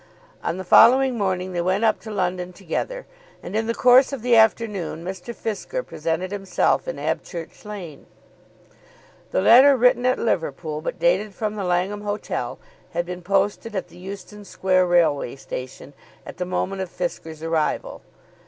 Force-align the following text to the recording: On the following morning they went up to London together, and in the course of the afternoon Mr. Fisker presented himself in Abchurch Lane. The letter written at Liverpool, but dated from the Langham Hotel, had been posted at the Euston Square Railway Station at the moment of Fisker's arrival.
On 0.43 0.57
the 0.57 0.63
following 0.63 1.15
morning 1.15 1.53
they 1.53 1.61
went 1.61 1.83
up 1.83 1.99
to 1.99 2.09
London 2.09 2.53
together, 2.53 3.05
and 3.43 3.55
in 3.55 3.67
the 3.67 3.73
course 3.75 4.11
of 4.11 4.23
the 4.23 4.35
afternoon 4.35 5.05
Mr. 5.05 5.31
Fisker 5.31 5.85
presented 5.85 6.31
himself 6.31 6.87
in 6.87 6.97
Abchurch 6.97 7.63
Lane. 7.65 8.07
The 9.29 9.41
letter 9.43 9.77
written 9.77 10.07
at 10.07 10.17
Liverpool, 10.17 10.81
but 10.81 10.97
dated 10.97 11.35
from 11.35 11.53
the 11.53 11.63
Langham 11.63 12.01
Hotel, 12.01 12.57
had 12.93 13.05
been 13.05 13.21
posted 13.21 13.75
at 13.75 13.89
the 13.89 13.97
Euston 13.97 14.43
Square 14.43 14.87
Railway 14.87 15.35
Station 15.35 15.93
at 16.25 16.37
the 16.37 16.45
moment 16.45 16.81
of 16.81 16.89
Fisker's 16.89 17.43
arrival. 17.43 18.01